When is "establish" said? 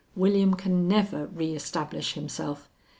1.53-2.13